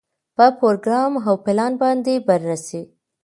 [0.35, 2.81] په پروګرام او پلان باندې بررسي.